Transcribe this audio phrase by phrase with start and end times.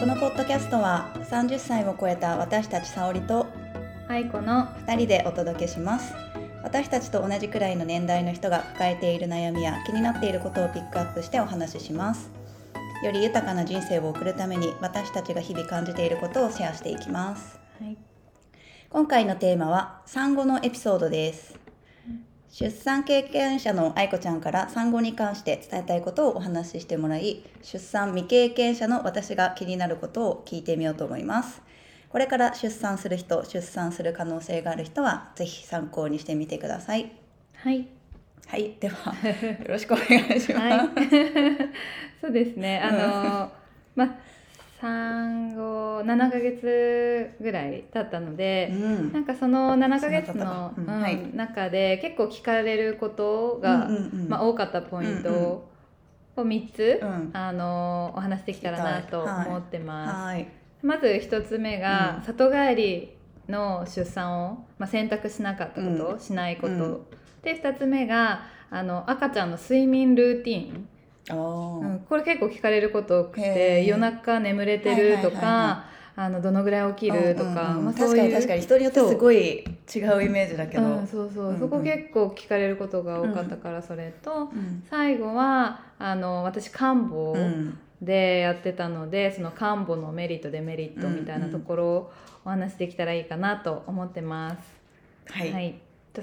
[0.00, 3.46] このポッドキャストは30歳を超えた私たち沙織と
[4.08, 6.14] 愛子の2人でお届けします。
[6.62, 12.30] 私たちと同じくらいの年代の人が抱えている悩みや気になっていることをピックアップしてお話しします。
[13.04, 17.60] より豊かな人生を送るために私たちが日々感じていることをシェアしていきます。
[17.78, 17.98] はい。
[18.88, 21.60] 今回のテーマは産後のエピソードです
[22.50, 31.62] 出産経験者の愛子ちゃんから産後に関して伝えたいことをお話ししてもらい出産未経験者の私が気になることを聞いてみようと思います。
[32.08, 37.12] これから出産する人出産する可能性がある人はぜひ参考にしてみてください。
[37.54, 37.86] はい。
[38.48, 38.74] はい。
[38.80, 40.90] ではよろしくお願いします、はい。
[42.20, 42.80] そうですね。
[42.80, 43.52] あの
[43.94, 44.14] まあ
[44.80, 49.12] 産後7ヶ月ぐらい経ったので、うん。
[49.12, 50.72] なんかその7ヶ月の
[51.34, 54.28] 中で結構聞かれることが、うんうんうん。
[54.28, 55.70] まあ、多かったポイントを
[56.36, 57.30] 3つ、うん。
[57.32, 60.14] あのお話しできたらなと思ってます。
[60.26, 60.48] はい。
[60.82, 62.22] まず1つ目が、うん。
[62.22, 63.16] 里帰り
[63.48, 66.18] の出産を、まあ、選択しなかったこと、うん。
[66.18, 67.06] しないこと、うん。
[67.42, 70.88] で2つ目があの赤ちゃんの睡眠ルーティン、
[71.36, 73.86] うん、これ結構聞かれること多くへてー。
[73.86, 75.34] 夜中眠れてるとはいはいはい。
[75.34, 77.84] はかあのどのぐらい起きるとか、うんうんうん。
[77.86, 78.60] まあ、確かに確かに。
[78.60, 81.00] 人によってすごい違うイメージだけど、う。
[81.02, 81.60] ん、そうそう、うんうん。
[81.60, 92.12] そこ結構聞かれることが多かったからそれと、うん最後はあの私看護うんでやってたので、その看護のメリットデメリットみたいなところを
[92.46, 94.58] お話しできたらいいかなと思ってます。
[95.26, 95.72] はい、は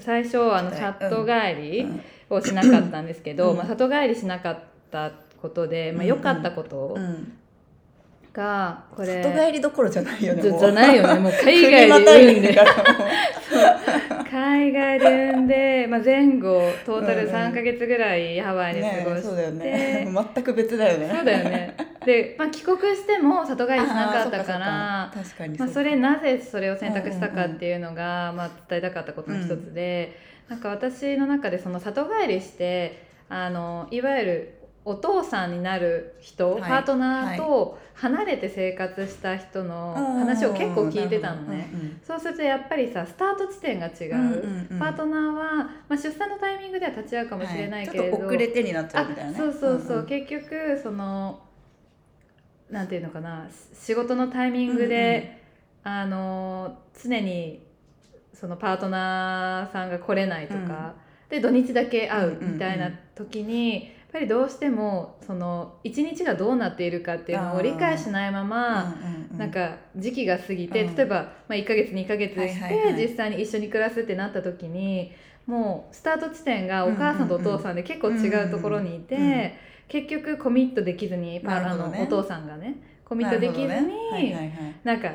[0.00, 0.76] 最初あのうん。
[0.76, 2.00] 里帰りうん
[2.30, 3.56] をしなかったんですけど、うん。
[3.56, 4.60] まあ、里帰りしなかった
[5.40, 7.32] ことで、まあ、良かったことうん。
[8.32, 10.60] がこれ、里帰りどころじゃないよねもう。
[10.60, 11.20] じゃないよね。
[11.20, 12.58] もう 海国外で産んで。
[14.30, 17.34] 海外で産んで、まあ、前後トータルうんうん。
[17.34, 20.08] 3か月ぐらいハワイうねで過ごして、そうだよね。
[20.34, 21.10] 全く別だよね。
[21.14, 21.74] そうだよね。
[22.04, 30.16] で、まあ、帰国しても里帰りしなかったから確かにまあ、うそれなぜそれを選択したかっていうのが、まあ、伝えたかったことの一つで、
[30.48, 34.57] なんか私の中でその里帰りしてあのいわゆる
[34.88, 36.62] お父さんになる人、はい。
[36.62, 41.68] パートナーと離れて生活した人の話を結構聞いてたのね。
[42.02, 44.78] そうするとやっぱりさスタート地点が違う、うんうんうん。
[44.78, 45.54] パートナーは、
[45.88, 49.36] まあ、出産のタイミングでは立ち会うかもしれないけれど、ちょっと遅れてになっちゃあうみたいなね。
[49.36, 50.06] そうそうそう、んん。
[50.06, 51.38] 結局その
[52.70, 53.46] なんていうのかな。
[53.50, 55.42] し仕事のタイミングで、
[55.84, 57.62] あの常に
[58.32, 60.94] そのパートナーさんが来れないとか、
[61.28, 70.96] で土日だけ会うみたいな時に、ぱりどうしてもその一日がどうなっているかっていうのを理解しないまま、うんうんなんか時期が過ぎて、うん。
[70.96, 72.92] 例えば、まあ、1ヶ月2ヶ月して、はいはい。
[72.94, 75.12] はい実際に一緒に暮らすってなった時に
[75.46, 79.52] もうスタート地点がお母さんとお父さんで結構違うところにいて、うんうんうん。
[79.86, 84.34] 結局コミットできずにパあのお父さんがねコミットできずに、
[84.84, 85.12] なんか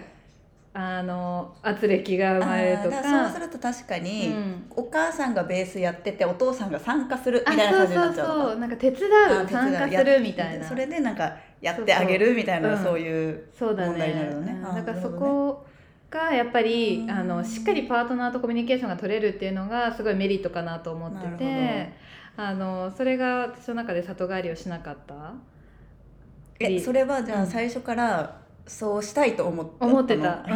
[0.75, 3.03] あの圧力が生まれるとか。
[3.03, 4.66] そうすると確かうに、ん。
[4.72, 8.59] お母さんがベースやっててお父さんが参加するあみたいな感じになそうそうっちゃうのかそう。
[8.59, 10.67] なんか手伝う参加するみたいな。
[10.67, 14.57] それでなんかやってあげるみたいなそうそうそういう問題になねるのね。
[14.75, 15.66] だからそこ
[16.09, 17.11] がやっぱりうん。
[17.11, 21.94] あのしっかりパートナーとコミュニケーションが取れるっていうのがすごいメリットかなと思ってて
[22.35, 25.34] あのそれが私の中で里帰りをしなかった？
[26.59, 27.41] えそれはじゃうん。
[27.44, 30.51] あ最初からそうしたいと思って思ってた、そ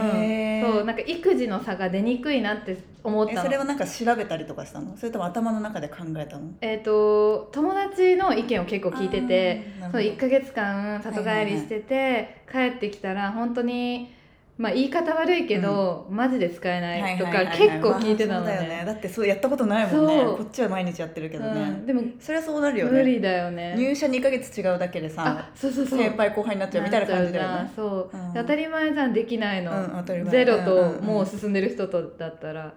[0.82, 3.40] うなんか育児の差が出にくいなって思ったの。
[3.42, 4.96] えそれはなんか調べたりとかしたの？
[4.96, 6.52] それとも頭の中で考えたの？
[6.62, 10.04] えー、と友達の意見を結構聞いててそうあーなるほど。
[10.04, 14.16] 1ヶ月間里帰りしてて、帰ってきたら本当に
[14.58, 18.68] まあ言い方悪いけど、マジで使えないとか結構聞いてたのまあだよね。
[18.80, 20.24] ねだってそうやったことないもんね。
[20.26, 22.92] こっちは毎日やってるけどね、うん、でもそれはそうなるよね。
[22.92, 23.76] 無理だよね。
[23.78, 26.00] 入社2ヶ月違うだけでさあそうそうそう。
[26.00, 27.72] 先輩後輩になっちゃうみたいな感じだよね。
[27.76, 28.34] そう、うん。
[28.34, 29.72] で当たり前じゃんできないの、
[30.26, 31.00] ゼロうんうんうん。
[31.00, 32.74] ともう進んでる人とだったら。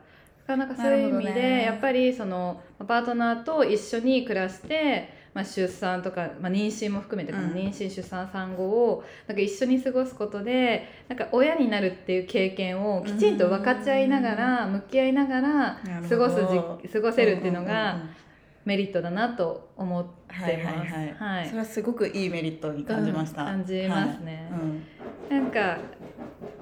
[0.46, 7.52] なかなかそういう意味で、ねやっぱりそのパートナーと一緒に暮らして、まあ、出産とか、まあ、妊娠も含めてかな、うん。
[7.54, 16.36] 妊娠出産産後をなんか一緒に過ごすことでなんか親になるっていう経験をきちんと分かち合いながら、向き合いながら過ごす
[16.92, 18.10] 過ごせるっていうのんんがん。
[18.64, 20.42] メリットだなと思ってます。
[20.42, 21.46] はいはいはい、はい。
[21.46, 24.48] それはすごくいいメリットに感じました、うん感じますね。
[24.50, 24.60] はい。
[24.60, 24.82] うん。
[25.42, 25.78] なんか、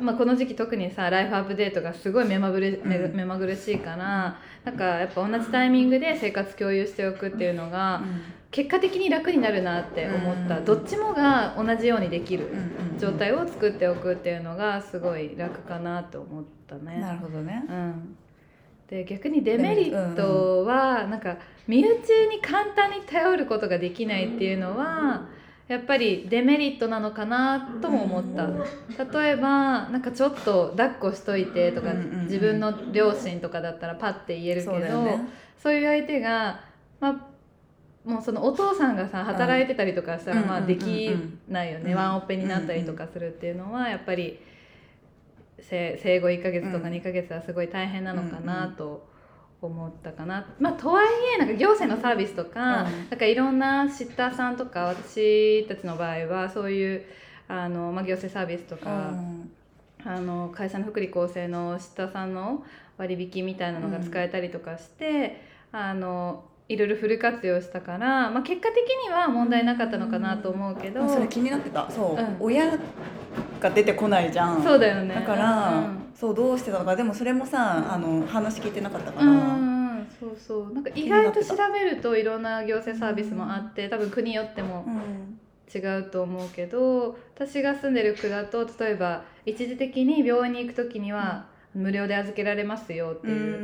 [0.00, 8.02] まあ、この時期特にさライフアップデートがすごい目まぐる、目まぐるしいからなんかやっぱ同じタイミングで生活共有しておくっていうのが
[8.50, 10.64] 結果的に楽になるなって思った、うん。
[10.64, 12.48] どっちもが同じようにできる
[12.98, 16.98] 状態を作っておくっていうのがすごい楽かなと思ったね。
[17.00, 17.64] なるほどね。
[17.68, 18.16] うん。
[18.88, 21.36] で逆にデメリットはなんか
[21.66, 21.90] 身内
[22.30, 25.26] に簡単に頼ることができないっていうのは
[25.68, 28.48] やっぱりデメリットなのかなとも思った。
[29.20, 31.92] 例えばなんかちょっと抱っこしといてとか、
[32.22, 35.18] 自分の両親とかだったらパッて言えるけど
[35.62, 36.60] そういう相手が、
[36.98, 37.26] まあ、
[38.04, 41.10] もうそのお父さんがさ働いてたりとかしたら、まあ、でき
[41.48, 41.98] ないよね、うん。
[41.98, 44.40] ワンオペになったりとかするっていうのはやっぱり
[45.60, 46.94] 生生後1ヶ月とかうん。
[46.94, 49.06] 2ヶ月はすごい大変なのかなと
[49.60, 53.10] 思ったかな、まあとはいえなんか行政のサービスとか,、うん。
[53.10, 57.02] なんかいろんなシッターさんとか私たちの場合はそういう
[57.48, 59.50] あの、まあ、行政サービスとうか、ん。
[60.04, 62.64] あの会社の福利厚生のシッターさんの
[62.96, 65.42] 割引みたいなのが使えたりとかして、
[65.72, 68.76] あのいろいろフル活用したから、まあ、結果的
[69.06, 71.90] には問題なかったのかなと思うけど、あそれ気になってた。
[71.90, 72.36] そう、うん。
[72.40, 72.78] 親
[73.60, 74.62] が出てこないじゃん。
[74.62, 75.14] そうだよね。
[75.14, 76.12] だから、うん。
[76.14, 76.94] そうどうしてたのか。
[76.94, 80.06] でもそれもさ、あの話聞いてなかったから、うんうんうん。
[80.20, 80.72] そうそう。
[80.74, 85.38] なんか意外と調べるといろんな行政サービスもあって多分国によってもうん。
[85.74, 93.58] 違うと思うけど私が住んでる区だと例えば一時的に病院に行く時には無料で預けられますよっていう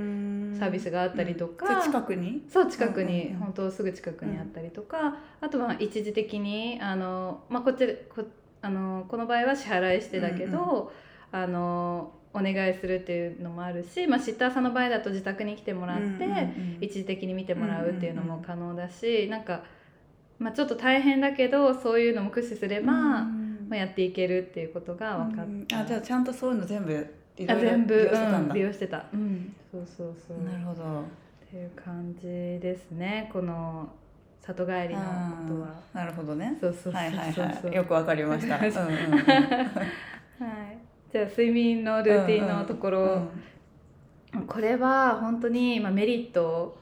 [0.59, 8.25] サービスがあったりとか、近くにそう近くに、本当すぐ近くにあったりとか、あとは一時的にあの、まあ、こっちでこ
[8.63, 10.93] あのこの場合は支払いしてだけど、
[11.33, 16.49] あのお願いするっていうのもあるし、まあ、シッターさんの場合だと自宅に来てもらって、
[16.81, 19.63] 一時的に見てもらうっていうのも可能だし、なんか、
[20.39, 25.81] まあ、ちょっと大変だけどそういうのも駆使すれば、うんまあ、やっていけるっていうことが分かった。
[25.81, 30.39] あじゃあちゃんとそういうの全部いろいろあ全部利用してたんだ、うん利用してた、うん、そうそうそう。
[30.45, 31.01] なるほど。
[31.01, 31.05] っ
[31.51, 32.23] ていう感じ
[32.61, 33.31] ですね。
[33.33, 33.89] この
[34.41, 35.81] 里帰りのことは。
[35.93, 36.57] なるほどね。
[36.61, 37.75] そうそうそうはいはいはい。
[37.75, 38.57] よくわかりました。
[38.59, 38.75] うんうんうん。
[38.77, 38.81] は
[39.21, 40.79] い、
[41.13, 43.29] じゃあ睡眠のルーティンのところ、うん
[44.49, 46.77] これは本当に、まあ、メリット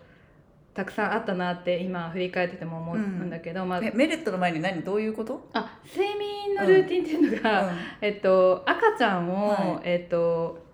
[0.75, 5.49] たくさんあったなって今振り返ってても思うんだけど、まあえメリットの前に何どういうこと？
[5.53, 7.71] あ睡眠のルーティンっていうのが、
[8.01, 9.89] えっと、赤ちゃんを、はい。
[9.91, 10.65] えっと、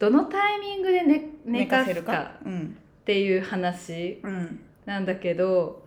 [0.00, 4.60] どのタイミングで寝寝かすかうんっていう話うん。
[4.86, 5.82] なんだけど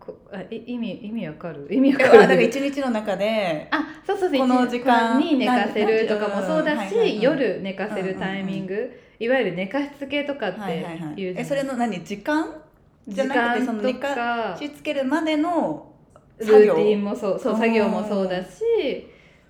[0.00, 1.66] こあい意味意味わかる？
[1.70, 2.18] 意味わえかる？
[2.20, 11.20] あだから一日の中であそうそうそうこの時間一に寝かせるとかもそうだし、夜寝かせるタイミング、いわゆる寝かしつけとかってはいはいはい。
[11.20, 11.42] いうじゃない？
[11.42, 12.02] えそれの何？
[12.02, 12.62] 時間？
[13.08, 15.92] じゃ時なくてその寝かかしつけるまでの
[16.38, 16.74] ル作業。
[16.74, 18.60] ーティンもそうそう作業もそうだし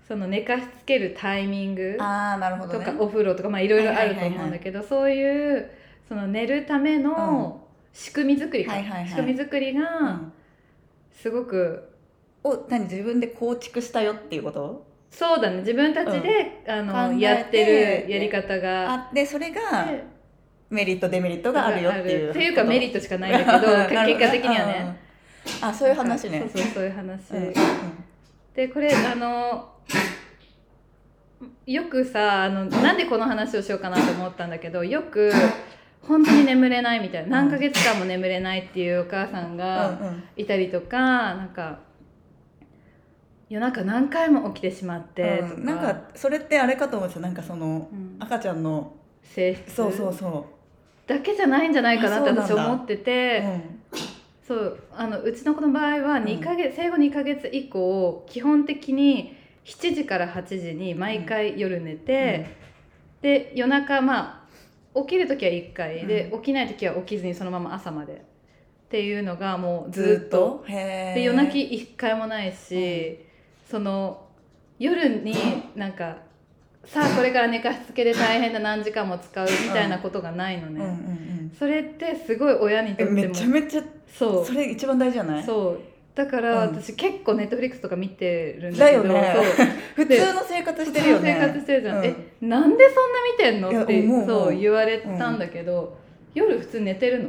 [0.07, 2.85] その寝かしつけるタイミングああなるほどね。
[2.85, 5.71] とかお風呂とかまあいろいろあると思うんだけど、そういう
[6.09, 9.09] その寝るための仕組み作りか、はいはいはい。
[9.09, 9.83] 仕組み作りうが
[10.13, 10.33] ん。
[11.13, 11.89] すごく
[12.45, 14.87] を何自分で構築したよっていうこと？
[15.11, 15.59] そうだね。
[15.59, 18.93] 自分たちで、あの考えてやってるやり方が。
[18.93, 20.05] あでそれがで
[20.71, 23.73] メリットデメリットがあるよっていうっていうかメリットしかないんだけど
[24.07, 24.97] 結果的にはね。
[25.01, 25.07] うん
[25.63, 26.41] あそういう話ね。
[26.53, 27.55] そうそうそういう話、うんうん。
[28.55, 29.73] でこれあの
[31.67, 35.33] よくさあのなんでこの話をしようかなと思ったんだけどよく
[36.03, 37.43] 本当に眠れないみたいな。
[37.43, 40.25] 何ヶ月間も眠れないっていうお母さんがうんうん。
[40.37, 41.81] いたりとかなんか
[43.49, 45.65] 夜中何回も起きてしまってとか,、うん。
[45.65, 47.23] なんかそれってあれかと思うんですよ。
[47.23, 48.17] なんかそのうん。
[48.19, 49.75] 赤ちゃんの性質。
[49.75, 50.56] そうそうそ
[51.07, 53.39] だけじゃないんじゃないかなって私思ってう、て。
[53.39, 53.77] うん。
[54.47, 62.47] そうあのうちの子の場合は2ヶ月、生後2ヶ月以降基本的に7時から8時に毎回夜寝て、
[63.23, 64.47] で夜中ま
[64.95, 68.37] あ起きる時は1回で、う起きない時は起きずにそのまま朝まで。
[68.87, 73.19] っていうのがもうずずっっとで夜泣き1回もないし、
[73.69, 74.29] その
[74.79, 75.35] 夜に
[75.75, 76.19] なんか
[76.87, 81.53] さあこれから寝かしつけで大変だ何時間も使うみたいなことがないのね、うんうんうん。
[81.59, 83.19] それってすごい親にとっても。
[83.19, 84.47] えめちゃめちゃそう。
[84.47, 85.43] それ一番大事じゃない？
[85.45, 85.81] そう。
[86.15, 86.77] だからうん。
[86.77, 89.35] 私結構ネットフリックスとか見てるんだけどね。
[89.97, 91.35] 普通の生活してるよね。
[91.35, 92.05] 普通の生活してるじゃん、うん。
[92.05, 93.83] えなんでそんな見てんの？
[93.83, 95.99] ってそう言われたんだけど、
[96.35, 97.29] 夜普通寝てるの。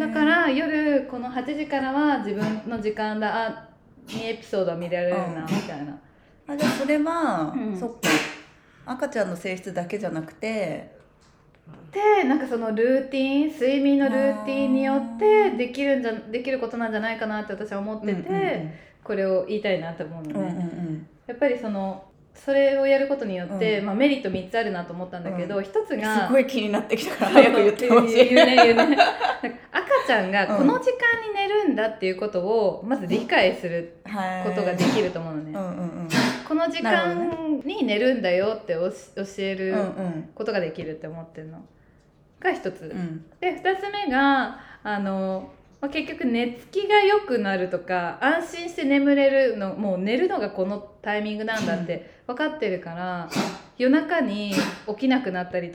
[0.00, 3.46] だから夜この8時からは自分の時間だ。
[3.46, 3.70] あ
[4.08, 5.32] にエピソードは見られるなうん。
[5.44, 5.96] みたいな、
[6.48, 7.76] あじゃあそれは、うん。
[7.78, 7.96] そっか
[8.86, 10.98] 赤ちゃんの性質だけじゃなくて
[11.92, 18.72] でなんかそのルーティン睡眠のルーティンによってできるんじゃできることなんじゃないかなって私は思ってて、うんうん
[19.02, 21.06] これを言いたいなと思うのね、うんうんうん。
[21.26, 23.86] やっぱりそのそれをやることによって、うん。
[23.86, 28.28] まあ、メリット3つあるなと思ったんだけど、う一つがすごい気になってきたから早く言ってほしい。
[28.28, 28.96] 言うね言うね。
[29.72, 30.58] 赤ちゃんがうん。
[30.58, 36.08] この時間に寝るんだっていうことをまず理解するはいことができると思うのね、うんうん
[36.50, 38.90] この時間に寝るんだよって教
[39.38, 39.72] える
[40.34, 41.60] ことができるって思ってるの
[42.40, 43.24] が一つ、うん。
[43.40, 53.30] で2つ目があのまあ、結局寝つきが良くなるとか安心して眠れるのもう寝るのがこのタイミングなんだって分かってるから
[53.78, 54.52] 夜中に
[54.88, 55.72] 起きなくなったり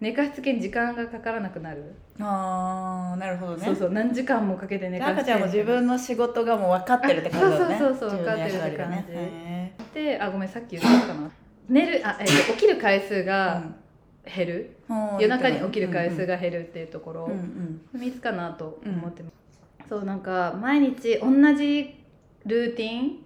[0.00, 3.64] 寝かしつけに時間がかからなくなる、ああなるほどね。
[3.64, 7.78] そうそう何時間もかけて寝かしつけ赤ちゃんも自分の仕事がもう分かってるって感じだよね。
[7.78, 9.74] そうそうそう分かってるってね。
[9.92, 11.30] であごめんさっき言ったかな。
[11.68, 17.32] 寝るあ、えっと、起きる回数へがー減る、うん夜中に起きる回数が減るっていうところ、うん
[18.00, 21.94] うんかなと思ってます、そうなんか毎日同じ
[22.46, 23.16] ルーティン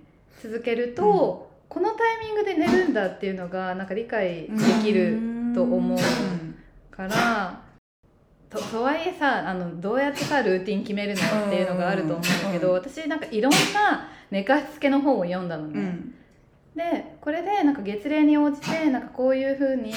[0.42, 4.48] 続けると、このタイミングで寝るんだっていうのがなんか理解で
[4.82, 5.18] きる
[5.54, 5.98] と思う
[6.94, 7.60] から、
[8.48, 16.14] ととはいえさあのどうやってさルーティン決めるのっていうのがあると思うんだけど、うん私なんかいろんな寝かしつけの本を読んだのね、うん。
[16.76, 19.92] でこれでなんか月齢に応じてなんかこういう風に、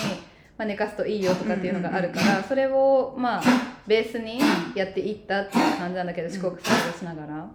[0.58, 3.44] まあ、寝かすといいよとかっていうのがあるから、それをまあ
[3.88, 4.40] ベースに
[4.74, 7.50] やっていったっていう感じなんだけど試行錯誤しながら。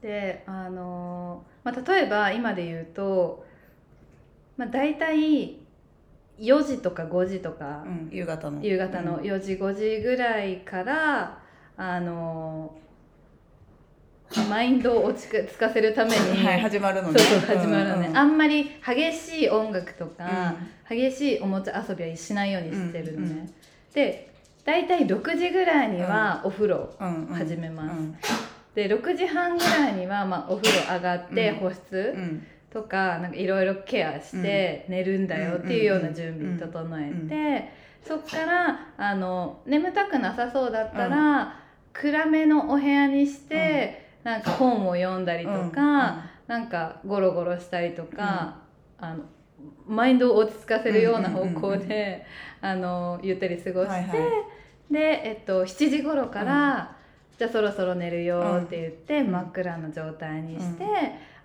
[0.00, 3.44] であのまあ、例えば今で言うと、
[4.56, 5.58] まあ、大体
[6.40, 8.64] 4時とか5時とか、うん夕方の。
[8.64, 11.38] 夕方の4時5時ぐらいから
[11.76, 12.76] あの
[14.48, 20.54] マインドを落ち着かせるために、はい始まるのそうねそう始まるのね、うんあんまり激しい音楽とか、
[20.90, 23.54] う激しいおもちゃ遊びはしないようにしてるのね、うんうん
[23.94, 24.30] で
[24.64, 27.34] 大体6時ぐらいにはお風呂、うんうん。
[27.34, 27.98] 始めます。
[27.98, 28.16] うん。
[28.74, 31.56] で6時半ぐらいには、まあ、お風呂上がってうん。
[31.56, 37.28] 保湿うんとかなんかいろいろケアして寝るんだよっていうような準備整えうん。
[37.28, 37.72] て、
[38.06, 41.56] そっからあの眠たくなさそうだったら、
[41.92, 48.58] 暗めのお部屋にして、なんか本を読んだりとか、なんかゴロゴロしたりとか、
[48.98, 49.24] あの
[49.86, 52.24] マインドを落ち着かせるような方向で、
[52.60, 54.18] あのゆったり過ごして、
[54.90, 56.96] で、えっと、7時頃から、
[57.40, 60.84] じゃあそろそろ寝るよって言って、真っ暗な状態にして、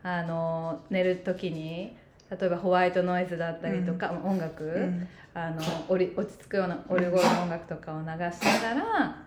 [0.04, 1.96] あの寝る時に
[2.30, 5.08] 例えばホワイトノイズだったりとか、音楽、うん。
[5.34, 9.26] あのおり落ち着くようなオルゴールの音楽とかを流しながら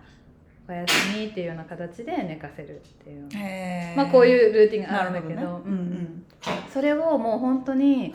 [0.69, 3.97] おやすみっていうような形で寝かせるっていう。
[3.97, 5.45] まあこういうルーティンがあるんだけどね。
[5.45, 6.25] うんうん。
[6.71, 8.13] それをもう本当に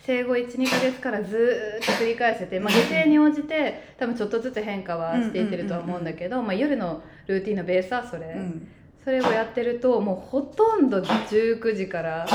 [0.00, 8.68] 生後12ヶ月からずーっと繰り返してて、まあ、月齢に応じて多分ちょっとずつ変化はしていってるとは思うんだけど、まあ、夜のルーティンのベースはそれ、うん。
[9.02, 12.26] それをやってるともうほとんど19時から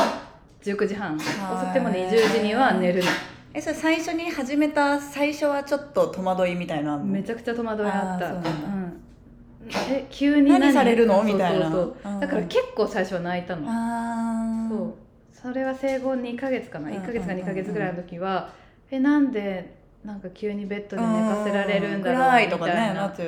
[0.64, 1.16] 19時半。
[1.16, 3.10] 遅くても20時には寝るの。
[3.54, 7.04] えそれ最初に始めた最初はちょっと戸惑いみたいなの？
[7.04, 8.34] めちゃくちゃ戸惑いあった。
[8.34, 9.02] うなん
[9.90, 10.72] え急に何？
[10.72, 11.24] されるの？
[11.24, 11.70] みたいな
[12.20, 13.64] だから結構最初は泣いたの。
[13.68, 14.70] あー。
[14.70, 14.94] そう。
[15.32, 16.90] それは生後2ヶ月かな？
[16.90, 18.54] うん1ヶ月か2ヶ月ぐらいの時は、
[18.92, 23.14] えなんでなんか急にベッドで寝かせられるんだろうみたいな。
[23.16, 23.24] そ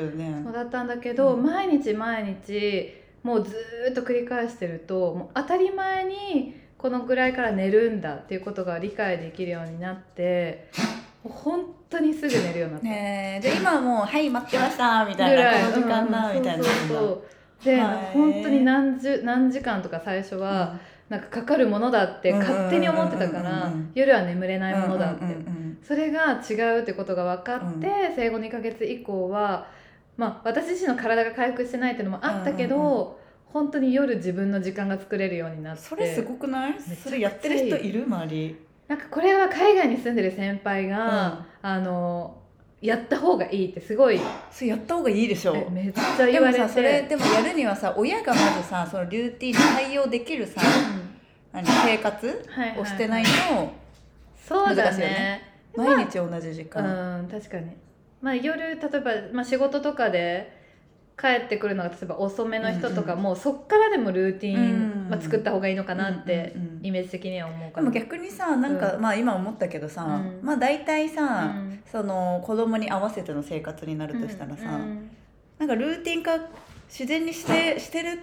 [0.50, 1.44] うだったんだけど、うん。
[1.44, 10.70] 毎日毎日もうずーっと繰り返してるともう当たり前にこのぐらいから寝るんだっていうことが理解できるようになって
[11.24, 12.88] 本当にすぐ寝るようになった。
[12.88, 13.42] ねえ。
[13.42, 16.58] じゃあ今はもう「はい待ってました」みたいなこの時間だみたいな。
[16.58, 17.04] うんそうそうそ
[17.62, 17.66] う。
[17.66, 17.96] で、はい。
[18.14, 29.68] 本当に何十何時間とか最初は、なんかかかるものだって勝手に思ってたかうんうんらうんうん夜は眠れないものだって、うんうんうんそれが違うってことが分かって、う生後2ヶ月以降は、
[30.18, 33.22] まあ、私自身の体が回復してないっていうのもあったけど、うんうん
[33.52, 35.82] 本当に夜自分の時間が作れるようになって。
[35.82, 36.76] それすごくない？
[36.80, 38.56] それやってる人いる周り？
[38.88, 42.38] なんかこれは海外に住んでる先輩が、あの
[42.80, 44.20] やった方がいいってすごい
[44.50, 45.54] それやった方がいいでしょ。
[45.56, 46.62] えめっちゃで言われて。
[46.62, 50.62] もさそれでもやるにはさ親がまずさそのルーティンに対応できるさ
[51.52, 52.80] 何生活はいはいはい。
[52.80, 53.30] をしてないと
[54.48, 55.14] そうだ難しいよね。
[55.14, 57.22] ね毎日同じ時間。
[57.22, 57.72] うん確かに。
[58.22, 60.60] まあ夜例えば、まあ、仕事とかで
[61.20, 65.10] 帰ってくるのが例えば遅めの人とかも、そっからでもルーティン、うん。
[65.10, 66.86] まあ、作った方がいいのかなってうんうんうん。
[66.86, 67.92] イメージ的には思うかな。
[67.92, 69.02] でも逆にさなんか、うん。
[69.02, 70.40] まあ今思ったけどさ、うん。
[70.44, 71.84] まあ大体さ、うん。
[71.92, 75.10] その子供に合わせての生活になるとしたらさ、うん
[75.62, 76.32] なんかルーティン化
[76.90, 78.20] 自然にしてしてる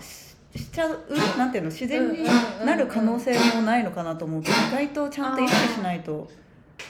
[0.00, 0.98] ししちゃう
[1.36, 2.24] なんていうの自然に
[2.64, 6.26] なる可能性もないのかなと思うけど意外とちゃんと意識しないと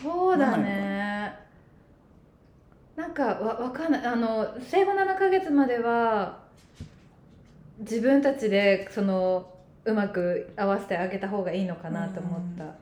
[0.03, 1.33] そうだね。
[2.97, 4.07] なんかわわかんない。
[4.07, 6.41] あの生後7ヶ月までは
[7.79, 9.49] 自分たちでその
[9.85, 12.75] うまく合わせてあげた方がいいのかなと思った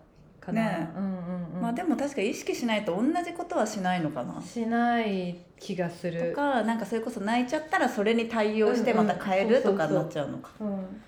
[0.44, 0.88] かな、ね。
[0.96, 1.62] うんうんうん。
[1.62, 4.40] まあでも確か意識しないと同じことはしないのかな。
[4.40, 10.50] しない気がすとるかなんかそれこそ泣いちゃったらそれに対応してまた変えるとかになっちゃうのか。
[10.60, 11.02] うん、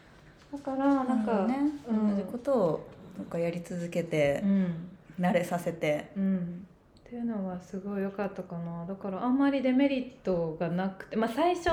[0.52, 1.57] だからなんか、ね、
[1.88, 2.17] うん。
[2.17, 4.40] 同じことをなんかやり続けて。
[4.45, 4.88] うん
[5.19, 6.11] 慣れさせて。
[6.17, 6.67] うん。
[7.07, 8.85] っていうのはすごい良かったかな。
[8.87, 11.71] だからあんまりデメリットがなくてまあ最初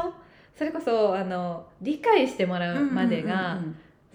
[0.58, 3.60] それこそあの理解してもらうまでが、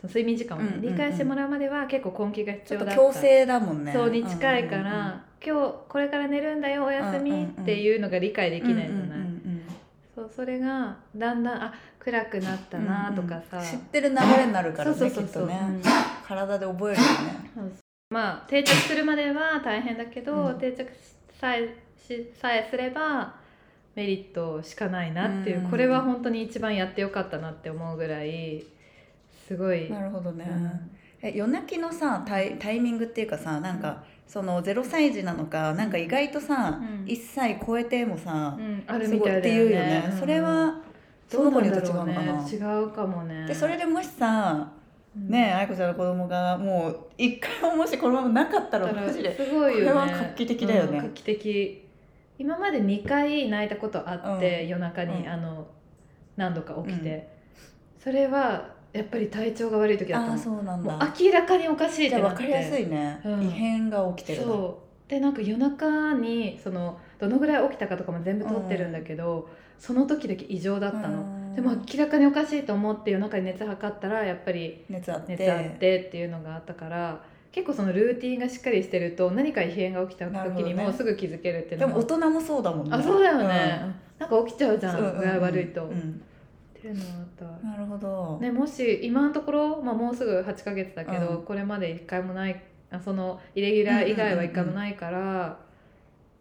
[0.01, 2.95] その睡眠時間をね、理解してもらうまでは結構根気が必要だった。
[2.95, 3.93] 強制だもんね。
[3.93, 9.19] そうに近いから、今日これから寝るんだよおやすみっていうのが理解できないじゃない、
[10.15, 15.49] そうそれがだんだんあ暗くなったなとかさ、うんうん知ってる流れになるからねそうそうそうそう。
[15.49, 15.75] きっとね。
[15.75, 15.83] うん。
[16.27, 17.09] 体で覚えるよ
[17.67, 20.59] ねまあ定着するまでは大変だけど、うん。
[20.59, 20.91] 定着
[21.41, 23.37] さえしさえすれば
[23.95, 25.71] メリットしかないなっていう、うん。
[25.71, 28.65] これは本当に一番やってよかったなって思うぐらい
[29.47, 30.91] すごい、なるほどね、うん。
[31.23, 37.05] え夜泣きのさタイタイミングっていうかさなんかその0歳児なのかなんか意外とさ、うん。
[37.05, 39.55] 1歳超えてもさ、うん、あるみたいだよね。
[39.55, 40.81] いうよね、うんそれは
[41.29, 43.47] その子によって違うのかな、違うかもね。
[43.47, 44.80] でそれでもしさうん
[45.15, 49.87] ねえ愛子ちゃんの子供がもう一回ももしこのままなかったらマジですごいよね。
[49.87, 50.99] これは画期的だよね。
[50.99, 51.89] うん画期的。
[52.39, 54.69] 今まで2回泣いたことあって、うん。
[54.69, 55.29] 夜中に、うん。
[55.29, 55.67] あの
[56.37, 57.29] 何度か起きて、
[57.99, 61.15] それはやっぱり体調が悪い時だったあそうなんだ。
[61.21, 62.27] 明らかにおかしいっじゃあて。
[62.29, 63.43] なって分かりやすいね、うん。
[63.49, 65.11] 異変が起きてるなそう。
[65.11, 75.37] でなんか夜中にそのどのぐらい起きたかとかも全部撮ってるんだけど、その時だけ異常だったの、うんでも明らかにおかしいと思って夜中に熱測ったらやっぱり熱あって。
[75.37, 82.97] 熱あってっていうのがあったから結構そのルーティンがしっかりしてると何か異変が起きた時にもうすぐ気づけるっていうでのがも大人もそうだもんね。
[82.97, 86.23] あそうだよね、なんか起きちゃうじゃん、うん具合悪いと、っうん。
[86.73, 87.67] ていうのがあった。
[87.67, 91.45] なるほど、ね、もし今のところ、まあ、もうすぐ8ヶ月だけど、うん。
[91.45, 92.63] これまで1回もない
[92.93, 95.59] あそのイレギュラー以外は1回もないから、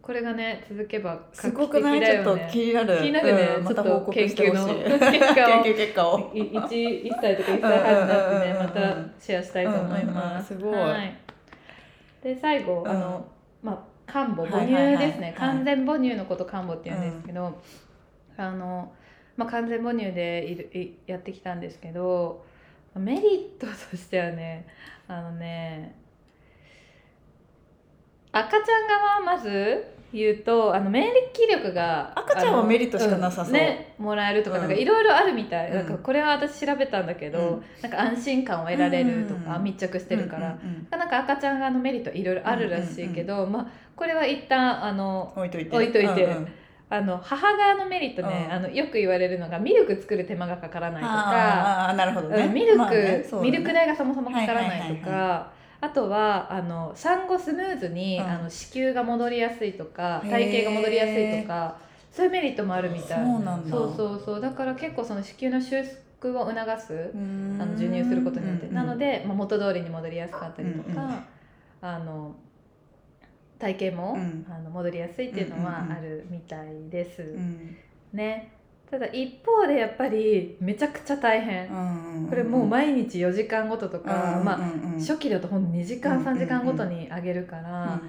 [0.02, 2.98] これがね続けばすごくない、ちょっと気になる。
[2.98, 3.42] 気になるね。
[3.58, 4.74] うんまたと報告してほしい。
[4.74, 5.62] 研究の 結果を。
[5.62, 6.30] 研究結果を。
[6.32, 6.68] 1,
[7.04, 10.54] 1歳とか1歳半になってねまたシェアしたいと思います。
[10.54, 10.90] うんうんうんすごい。
[10.90, 11.14] はい、
[12.22, 12.88] で最後、うん。
[12.88, 13.26] あの
[13.62, 13.78] まあ
[14.10, 14.94] 漢母母乳はいはい。
[14.96, 15.34] はいですね、はい。
[15.34, 17.60] 完全母乳のこと漢母って言うんですけど、
[18.36, 18.92] あの
[19.36, 22.44] まあ、完全母乳でいるいやってきたんですけど
[22.94, 24.66] メリットとしてはね
[25.08, 25.94] あのね
[28.32, 33.54] 赤ちゃん側まず言うとあの免疫力が赤ちゃんはメリットしかなさそう。
[33.54, 34.62] うんね、もらえるとかうん。
[34.62, 35.86] なんかいろいろあるみたい、うんなん。
[35.86, 37.64] かこれは私調べたんだけど、うん。
[37.80, 40.58] なんか安心感を得られるとか、うん密着してるから、
[40.90, 45.76] なんか赤ちゃん側のメリットいろいろあるらしいけど、まあこれは一旦あの置いといて。
[45.76, 46.24] 置いといて。
[46.24, 46.48] うんうん。
[46.92, 48.52] あの母側のメリットね、うん。
[48.52, 51.88] あのよく言われるのがミルク作る手間がかからないとか。
[51.90, 58.26] あなるほどミルク、まあねそうだねミルク代がそもそもかからないとはいはいはあとはあの産後スムーズに、うん。
[58.26, 61.78] あの子宮が戻りやすいとか体型が戻りやすいとか
[62.12, 63.24] そういうメリットもあるみたい。
[63.24, 63.70] そうなんだ。
[63.70, 64.40] そうそうそう。
[64.40, 65.82] だから結構その子宮の収
[66.22, 71.24] 縮を促すあの授乳することによって、うんうんなので、まあ、元通りに戻りやすかったりとか、うんうん
[71.82, 72.34] あの
[73.58, 74.46] 体型も、うん。
[74.48, 77.76] あの戻りやすいっていうのはあるみたいです、うん。
[78.12, 78.52] ね
[78.90, 85.00] ただ一方でやっぱりめちゃくちゃ大変、うんこれもう毎日4時間ごととか、まあうんうんうん。
[85.00, 88.00] 初期だとほんと2時間うんうんうん3時間ごとに上げるから、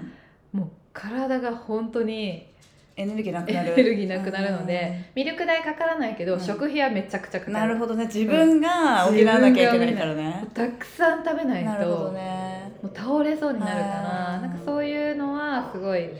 [0.52, 2.46] うんもう体が本当に
[2.94, 3.72] エネルギーなくなる。
[3.72, 6.40] エネルギーなくなるのでミルク代かからないけど、うん。
[6.40, 7.52] 食費はめちゃくちゃかかる。
[7.52, 8.04] なるほどね。
[8.04, 10.46] 自分が補わなきゃいけないからね。
[10.52, 12.72] たくさん食べないなるほどと、ね。
[12.82, 16.10] もう倒れそうになるからなんかそういうのはすごい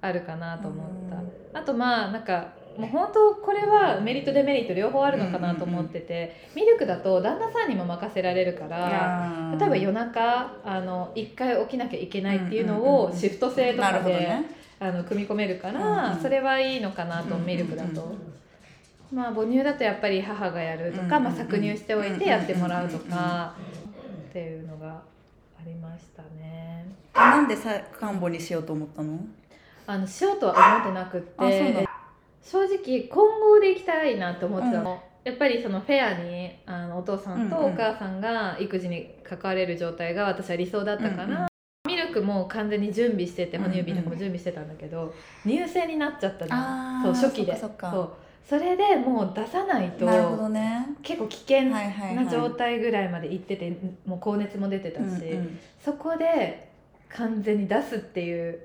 [0.00, 0.86] あるかなと思っ
[1.52, 14.64] た、あとまあなんかもう本当これはメリットデメリット両方あるのかなと思ってて、ミルクだと旦那さんにも任せられるから例えば夜中あの1回起きなきゃいけないっていうのをシフト制とかで、ね。
[14.80, 18.14] あの組み込めるから、うんうんそれはいいのかなと、ミルクだと。
[19.12, 23.54] まあ母乳だとやっぱり母がやるとか、まあ、搾乳しておいてやってもらうとか、
[24.30, 26.86] っていうのがありましたね。
[27.14, 29.20] なんでさ看護にしようと思ったの？
[29.86, 31.86] あのしようとは思ってなくって
[32.44, 37.72] 正直混合で行きたいなって思ってたの、やっぱりそのフェアにあのお父さんとうんうん。
[37.72, 41.46] お母さんが育児に関われる状態が私は理想だったから、うんうん。
[41.88, 47.56] ミルクも完全に準備しててうんうん哺乳瓶とかも準備してたんだけど、乳腺になっちゃったのそう初期で。
[47.56, 48.10] そう。
[48.46, 50.86] それでもう出さないとなるほどね。
[51.02, 55.58] 結構危険はいはいはない状態ぐらいまで行ってて、もう高熱も出てたし、うんうん。
[55.82, 56.68] そこで
[57.08, 58.60] 完全に出すっていう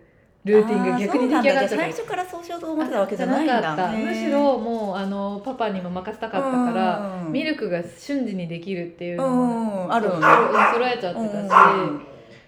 [0.45, 1.69] ルーティンが逆に出来上がった。
[1.69, 3.61] 最初からそうしようと思ってたわけじゃないんだ。
[3.61, 7.31] なかったむしろもうあのパパにも任せたかったから、うん。
[7.31, 9.85] ミルクが瞬時にできるっていううのも、ん。
[9.85, 9.93] うん。
[9.93, 10.25] あるのね
[10.71, 12.01] そ揃えちゃってたし、うん。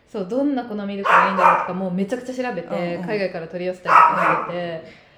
[0.07, 0.55] そうどん。
[0.55, 1.37] な粉ミルクがいいん。
[1.37, 5.11] だろうとかもうめちゃくちゃ調べて、海外から取り寄せたりとかしてて。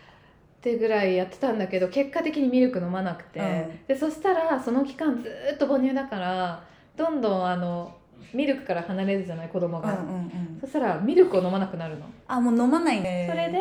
[0.64, 1.60] ってぐらいやってたん。
[1.60, 3.80] だけど結果的にミルク飲まなくて、うん。
[3.86, 6.64] でそしたらその期間ずーっと母乳だから
[6.96, 7.22] どん。
[7.22, 7.46] どん。
[7.46, 7.98] あの
[8.34, 10.58] ミルクから離れるじゃない子供が、うんうんうん。
[10.60, 13.28] そしたらミルクを飲まなくなるの、あもう飲まないね。
[13.30, 13.60] それで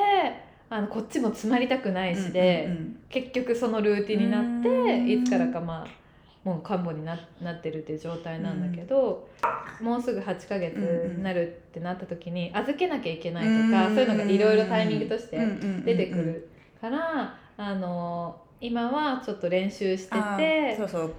[0.71, 4.63] あのこっちも詰まりたくないしで、うんうん結局そのルーティンになっうん。
[4.63, 9.29] ていつからかまあもう看護にななってるっていう状態なんだけど、
[9.81, 10.75] もうすぐ8ヶ月
[11.17, 13.95] になるってなった時に預けなきゃいけないとか、うん。
[13.95, 16.49] そういうのがいろいろタイミングとしてうん出てくる
[16.81, 21.15] から、あの今はちょっと練習してあてそうそう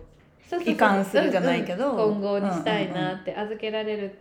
[0.65, 1.91] 移管するじゃないけど。
[1.91, 2.21] うんうん。
[2.21, 4.19] 今後にしたいなって預けられる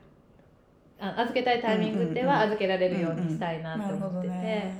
[1.02, 4.72] あ預けたいタイミングでは預けられるようにしたいなって思ってて、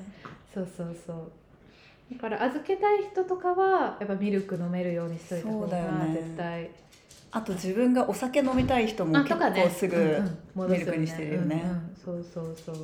[0.55, 1.33] そうそうそう。
[2.15, 6.15] だから預けたい人とかはやっぱミルク飲めるようにしといた方がね。
[6.15, 6.71] 絶対、
[7.33, 10.23] あと自分がお酒飲みたい人も結構すぐ、
[10.55, 11.65] ミルクにしてるよね。
[12.05, 12.77] そうそうそう。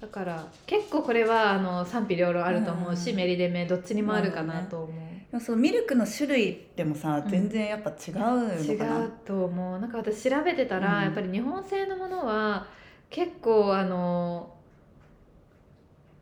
[0.00, 3.16] だから結構これはあの賛否両論あると思うし、うん。
[3.16, 4.96] メリデメどっちにもあるかなと思う、
[5.30, 7.30] でもそのミルクの種類でもさ、うん。
[7.30, 9.04] 全然やっぱ違う違のかな？
[9.04, 9.78] うと思う。
[9.78, 11.02] なんか私調べてたら、うん。
[11.04, 12.66] やっぱり日本製のものは
[13.10, 14.54] 結構あの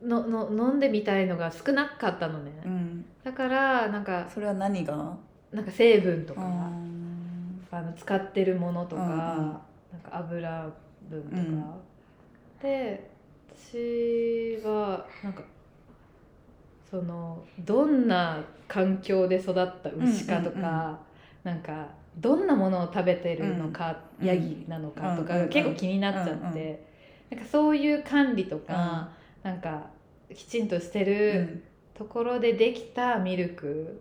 [0.03, 5.17] のの飲んでみたいのが少なかったのね、うん、だからなんかそれは何が？
[5.53, 7.67] なんか成分とか、うん。
[7.71, 10.71] あの使ってるものとか、なんか油
[11.11, 11.65] 分とか、うん。
[12.63, 13.11] で
[13.55, 15.43] 私はなんか
[16.91, 20.97] そのどんな環境で育った牛かとか、うんうんうん。
[21.45, 24.27] なんかどんなものを食べてるのか、うん。
[24.27, 25.49] ヤギなのかとか、うんうんうん。
[25.51, 26.79] 結構気になっちゃって、うんうん
[27.29, 29.09] なんかそういう管理とか、
[29.43, 29.87] なんか
[30.33, 31.63] きちんとしてうるん。
[31.95, 34.01] ところでできたミルク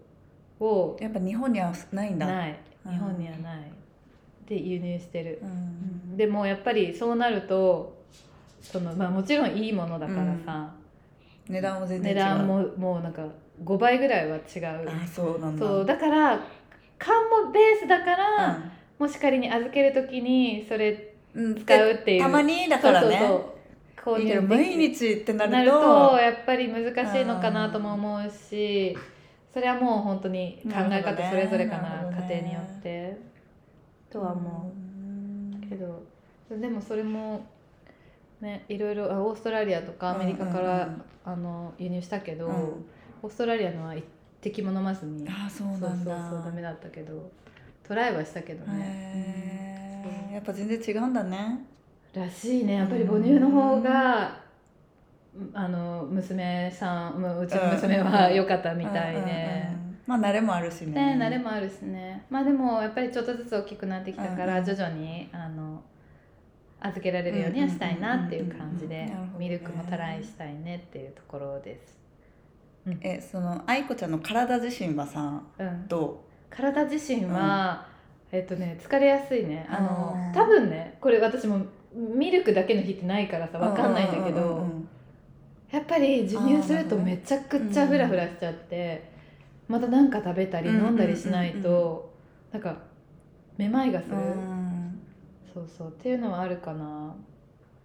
[0.60, 2.28] をやっぱ日本にはないんだ。
[2.28, 2.60] ない。
[2.86, 2.91] うん。
[2.91, 3.71] 日本にはない。
[4.48, 5.39] で輸入してる。
[5.41, 6.17] う、ん。
[6.17, 7.98] でもやっぱりそうなると
[8.62, 10.71] その、まあ、もちろんいいものだからさ、
[11.47, 12.17] 値段も全然違う。
[12.17, 13.25] 値段ももうなんか
[13.63, 14.89] 5倍ぐらいは違う。
[14.89, 15.65] あそうなんだ。
[15.65, 16.39] そうだから
[16.97, 18.60] 缶もベースだから、
[18.97, 22.21] もし仮に預ける時にそれうん、うん、使うっていう。
[22.21, 23.17] たまにだからね。
[23.19, 23.55] そうそう。
[24.05, 28.95] そう毎日ってなるとやっぱり難しいのかなとも思うし
[29.51, 32.15] それはもう本当に考え方それぞれかなね。
[32.29, 33.17] 家庭によって。
[34.12, 34.71] とは思
[35.65, 36.03] うけど。
[36.49, 37.47] でもそれも
[38.41, 42.54] ねいろいろあオーストラリアとかアメリカから、うんうんうんあの輸入したけど、うん。
[43.24, 44.04] オーストラリアのは一
[44.41, 47.32] 滴も飲まずにあそうそうそうそうダメだったけど
[47.82, 51.65] トライはしたけどね、へえやっぱ全然違うんだね。
[52.13, 52.76] らしいね。
[52.76, 54.39] やっぱり母乳の方が、
[55.54, 59.69] あの娘さんもううちの娘は良かったみたいうんうんね。
[59.71, 59.98] うん。
[60.06, 61.15] まあ慣れもあるしね。
[61.15, 62.24] ね、慣れもあるしね。
[62.30, 64.65] まあでもやっぱりちょっとずつ大きくなってきたから、うんうん。
[64.65, 65.82] 徐々にあの
[66.86, 71.98] 預けられるようにはしたいなっていう感じでミルクもトライしたいねっていうところです。
[73.02, 77.88] えその愛子ちゃんの体自身はさうん、ど体自身は、
[78.32, 79.65] えっとね疲れやすいね。
[79.69, 84.88] あの多分ねこれ私もミルクだけの日ってないからさうわかんないんだけど、うううん
[85.71, 89.12] やっぱり授乳するとめちゃくちゃフラフラしちゃって、
[89.67, 92.13] また何か食べたりうん飲んだりしないと、
[92.52, 92.78] なんか
[93.58, 94.64] めまいがする、うん
[95.56, 95.88] そうそう。
[95.88, 97.15] っていうのはあるかな。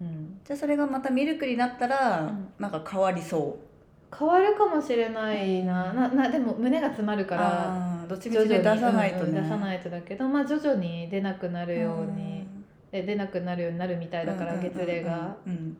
[0.00, 0.40] うん。
[0.44, 2.48] じゃあそれがまたミルクになったら、うん。
[2.58, 3.70] なんか変わりそう。
[4.16, 12.44] 変わるかもしれないな,、ななでも胸が詰まるからあーどっちみちで出さないとね、うんうん出さないとだけどまあ徐々に出なくなるように、
[12.90, 15.76] で出なくなるようになるみたいだから、月齢が、うんうん。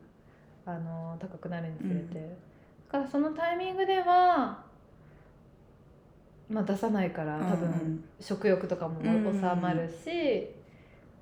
[0.65, 2.37] あの高くなるにつれて、
[2.89, 4.63] だからそのタイミングでは
[6.49, 9.33] まあ出さないから多分、うん食欲とかもうんうん。
[9.33, 10.47] 収まるし、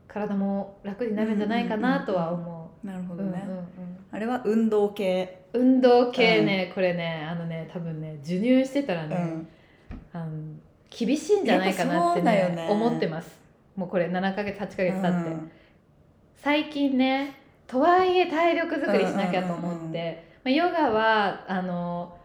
[0.10, 3.18] 体も楽になるんじゃないかなとは思なるほう。
[3.18, 3.66] どね、うんうんうん。
[4.12, 9.48] あれは運動系、運動系ね、これねあのね多分ね授乳してたらね、うん。
[10.12, 10.32] あの
[10.90, 12.68] 厳しいんじゃないかなってねね。
[12.70, 13.40] 思ってます。
[13.76, 15.52] もうこれ7ヶ月8ヶ月経って、うん
[16.42, 17.36] 最近ね
[17.68, 19.92] とはいえ体力作りしなきゃと思って、うんうんうんうん。
[19.92, 22.18] まあ、ヨガはあの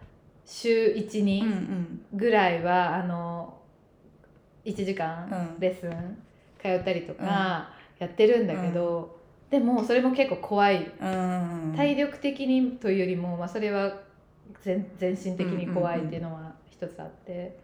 [0.46, 2.00] 週うんう12ん。
[2.14, 3.54] ぐらいはあの
[4.64, 5.60] 1時間うん。
[5.60, 6.16] レッスン
[6.64, 10.90] 通ったりとかやってるんだけど、でもそれも結構怖い。
[10.98, 11.68] うん。
[11.68, 13.92] うん体力的にというよりも、まあ、それは
[14.62, 17.58] 全全身的に怖いっていうのは一つあって、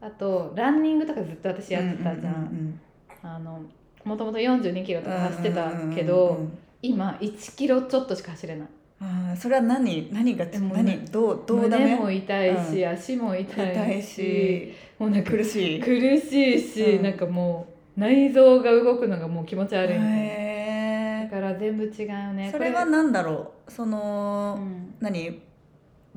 [0.00, 2.34] あとランニングとかずっと私やってたじゃん。
[2.34, 2.80] うん
[3.22, 3.60] あの
[4.04, 6.58] もともと42キロとか走ってたけうんど、うんうん。
[6.82, 8.68] 今1キロちょっとしか走れない。
[9.00, 10.12] あーそれは何？
[10.12, 11.06] 何がえもうね何？
[11.10, 15.80] どうどうだ胸ねも痛いし、足も痛いし痛いしもうなんか苦しい。
[15.80, 15.86] 苦
[16.18, 17.02] しいし、うん。
[17.02, 22.48] なんかもう内臓が動くのがもう気持ち悪いみたいな、へだから全部違うね。
[22.48, 23.70] ーそれは何だろう？
[23.70, 24.94] その、うん。
[25.00, 25.40] 何？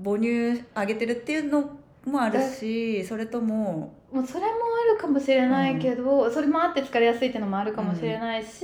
[0.03, 1.71] 母乳あげてるっていうの
[2.05, 8.63] もあるしそれとももうそれもあるかもしれないけど、それもあって疲れやすいっていうのもあるかもしれないし、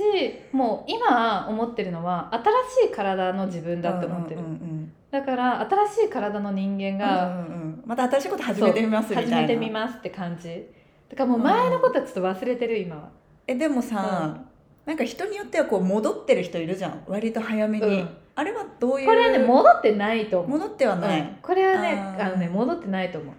[0.52, 9.36] もう今思ってるのは新しい体の自分だって思ってる、うんうんだから新しい体の人間が、うんうんうん、また新しいこと始めてみますみたいな。
[9.36, 10.66] 始めてみますって感じ
[11.08, 13.10] だからもう前のことはちょっと忘れてる今は、
[13.46, 14.44] えでもさ、
[14.86, 17.04] なんか人によってはこう戻ってる人いるじゃん。
[17.06, 18.08] 割と早めに、うん。
[18.34, 20.58] あれはどういうこれはね戻ってないと思う。
[20.58, 21.36] 戻ってはない、うん。
[21.40, 23.34] これはねあのね戻ってないと思う。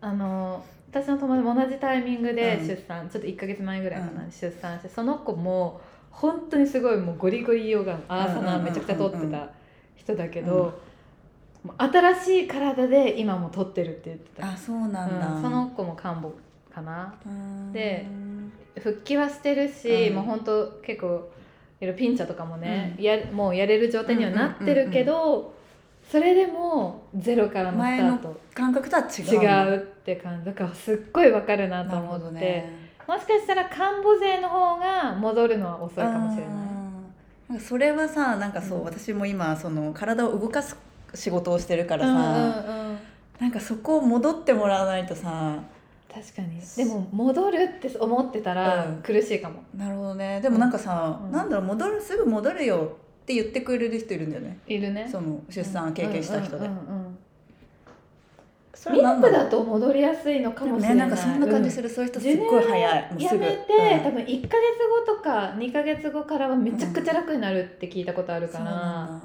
[0.00, 2.66] あの私の友達も同じタイミングでうん。
[2.66, 4.30] 出産、ちょっと1か月前ぐらいかな、うん。
[4.30, 9.50] 出産してその子も本当にすごいもうゴリゴリヨガアーサナめちゃくちゃ取ってた
[9.96, 10.80] 人だけど、
[11.78, 15.42] 新しい体で今も取ってるって言ってた、あそうなんだ、うん。
[15.42, 16.34] その子も看護
[16.74, 17.14] かな。
[17.24, 17.72] うん。
[17.72, 18.06] で
[18.80, 20.14] 復帰はしてるし、うん。
[20.16, 21.30] もう本当結構
[21.80, 25.54] いろいろピンチャとかもね、やもうやれる状態にはなってるけど、
[26.10, 28.40] それでもゼロからのスタート。
[28.54, 30.46] 感覚とは違う違うって感じ。
[30.46, 32.84] だからすっごいわかるなと思って、どね。
[33.06, 37.60] もしかしたらカンボ勢の方が戻るのは遅いかもしれない。
[37.60, 38.84] それはさなんかそう、うん。
[38.84, 40.76] 私も今その体を動かす
[41.14, 42.98] 仕事をしてるからうんうんさ、うん。
[43.40, 45.58] なんかそこを戻ってもらわないとさ
[46.12, 46.60] 確かに。
[46.76, 49.02] でも戻るって思ってたらうん。
[49.02, 50.40] 苦しいかも、なるほどね。
[50.40, 51.32] でもなんかさ、うん。
[51.32, 54.58] なんだろう戻るすぐ戻るよって言ってくれる人いるんだよね。
[54.66, 55.08] いるね。
[55.10, 57.18] その出産経験した人で、うんうんうんうん。
[58.74, 60.96] そミルクだとと戻りやすいのかでももしれない。
[60.96, 63.12] ねなんかそんな感じする、る、そういう人すっごい早い。
[63.12, 63.44] もうすぐ。
[63.44, 64.04] やめて、うん。
[64.04, 69.22] 多分1か月後とか2か月後からはめちゃくちゃ楽になるって聞いたことあるから、そうなん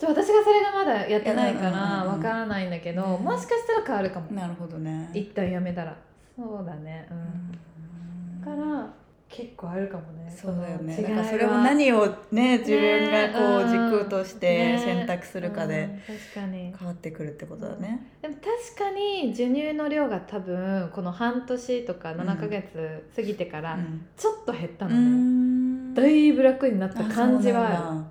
[0.00, 5.10] 私がそれがまだやってないからうんうんうんわからないんだけど、うんもしかしたら変わるかも、だなるほどね。
[5.14, 5.94] 一旦やめたら
[6.42, 7.08] そうだね。
[7.10, 8.58] うん、うん。
[8.60, 8.94] だから
[9.28, 10.30] 結構あるかもね。
[10.34, 10.96] そうだよね。
[10.96, 13.90] だからそれを何をね自分がこうねうん。
[13.90, 14.78] 軸としてね。
[14.78, 16.16] 選択するかでうん。
[16.16, 16.74] 確かに。
[16.78, 18.12] 変わってくるってことだね。
[18.20, 18.44] でも確
[18.76, 24.06] かに授乳の量が多分この半年とか7ヶ月過ぎてからうん。
[24.16, 25.94] ちょっと減ったうのね、ん。
[25.94, 27.76] だいぶ楽になった感じはある。
[27.78, 28.04] あ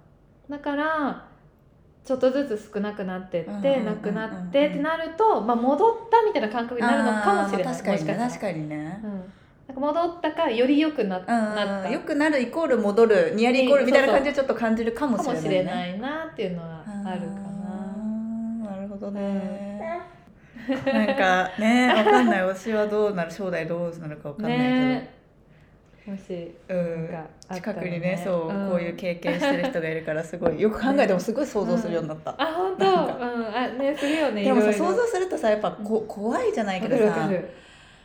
[0.49, 1.30] だから
[2.03, 7.73] ちょっとずつ少なくなってって、うんうんうんうんなくなってってなると、まあ、戻ったみたいな感覚になるのかもしれない。
[7.73, 9.01] 確かにね確かにね。
[9.03, 9.07] う。
[9.07, 9.11] ん、
[9.67, 15.43] なんか戻ったかより良くなったよくなるイコール戻るニアリーイコールみたいな感じでちょっと感じるかもかしれない、ね。
[15.43, 17.27] もしれないなっていうのはあるか
[18.65, 18.71] な。
[18.71, 20.01] なるほどね。
[20.67, 22.41] なんかねわかんない。
[22.41, 24.69] 推しはどうなる将来どうなるかわかんないけど。
[24.69, 25.20] ね
[26.05, 27.09] もしうん。
[27.53, 28.69] 近くにねそう、ん。
[28.69, 32.85] こういう経験してる人がいるからすごいよく考えてもすごい想像するようになった、あ本当？
[32.85, 32.91] うん。
[33.55, 37.49] あねするよねでもさ想像するとさやっぱこ怖いじゃないけどさわかるわかる。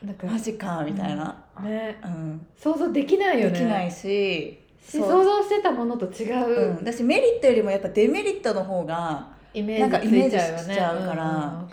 [0.04, 1.98] なんかマジかみたいな、ね。
[2.04, 2.46] うん。
[2.56, 3.52] 想像できないよね。
[3.52, 10.58] できないし想像してたものと違う、うん、だしメリットよりもやっぱデメリットの方がイメージついちゃうよね。
[10.58, 11.64] イメージしちゃうから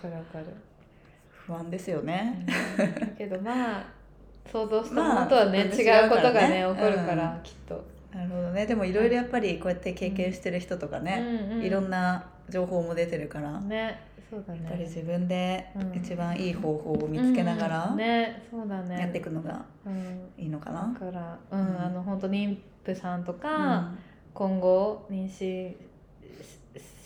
[1.30, 2.46] 不安ですよね、
[3.18, 3.84] けどまあ
[4.52, 6.92] 想像したものとはね、まあ違うことがね違うからね。
[6.92, 7.44] 起こるから、うん。
[7.44, 8.66] きっと、なるほどね。
[8.66, 14.68] でもいろいろやっぱりこうやって経験してる人とかね、いろんな情報も出てるから、やっねそうだね。
[14.70, 15.98] ぱり自分でうん。
[15.98, 17.98] 一番いい方法を見つけながらうん。
[17.98, 19.00] ねそうだね。
[19.00, 20.30] やっていくのがうん。
[20.38, 20.94] いいのかだな。
[20.94, 21.82] から、うんうん。
[21.82, 23.98] あの本当妊婦さんとか、うん。
[24.34, 25.78] 今後妊娠し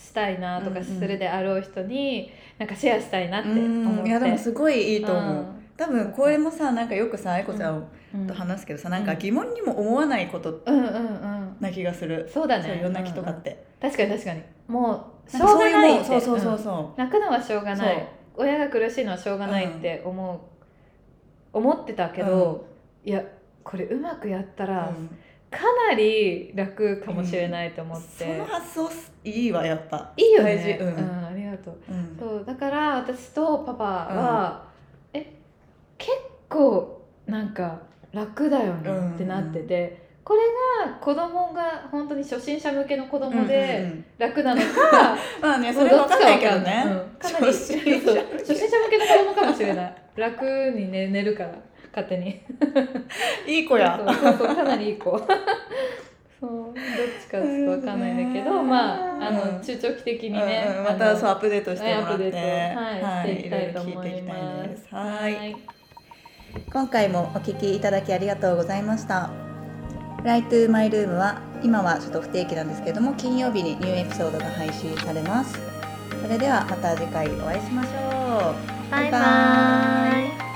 [0.08, 4.02] したいなとかするであろう人に、なんかシェアしたいなって思って。
[4.02, 4.08] うん。
[4.08, 5.46] いやでもすごいいいと思う、
[5.78, 8.28] 多分これもさなんかよくさ愛子ちゃんうん。
[8.28, 10.78] と話すけどさ、なんか疑問にも思わないことうん。
[10.78, 12.64] うんうんな気がする、そうだね。
[12.64, 13.44] そういう夜泣きとかっうんうん。
[13.44, 14.44] て、確かに確かに。
[14.68, 16.10] もうしょうがないって。
[16.12, 17.88] もんそうそうそううんそ泣くのはしょうがなそう。
[17.88, 17.98] い
[18.38, 20.34] 親が苦しいのはしょうがないって思
[21.54, 22.66] う、思ってたけど、
[23.04, 23.24] いや
[23.64, 25.10] これうまくやったう、らうん。
[25.50, 25.60] か
[25.90, 28.90] なり楽かもしれないと思って、その発想
[29.24, 30.12] いいわやっぱ。
[30.18, 30.66] いいよ大事。
[30.66, 31.78] ね、ううんんありがとう。
[31.90, 32.18] うん。
[32.20, 34.68] そうだから私とパパは、
[36.50, 37.82] 構なんか
[38.14, 40.42] 楽だよねってなってて、これ
[40.86, 44.06] が子供が本当に初心者向けの子供うんうんでうん。
[44.18, 46.40] 楽なのか、 まあねもそうれどっちかは分かんない。
[46.40, 47.18] けどね、うん。
[47.18, 48.12] かなり初心者。
[48.38, 49.96] 初心者向けの子供かもしれない。
[50.16, 51.52] 楽に、ね、寝るから
[51.96, 52.42] 勝手に。
[53.48, 54.00] いい子や。
[54.06, 55.18] そうそうかなりいい子。
[56.40, 56.74] そうどっ
[57.20, 64.88] ちかちょっと分かんないんだけどまああの中長期的にね、うんうんまたそうアップデートしてもらって、アップデートはいしていきたいと思いろろ聞いていきたいまです。
[64.88, 64.96] す。
[64.96, 65.52] はい。
[65.52, 65.77] い。
[66.72, 69.30] 今回もお聞きいただきありがとうございました。
[70.20, 75.60] フライトゥーマイルームは今はちょっと不定期なんですけれども金曜日にニューエピソードが配信されます。
[76.22, 78.92] それではまた次回お会いしましょう。
[78.92, 80.47] バイバイ